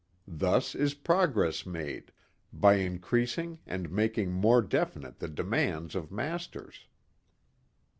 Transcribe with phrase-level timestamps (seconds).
[0.27, 2.11] Thus is progress made
[2.51, 6.87] by increasing and making more definite the demands of masters.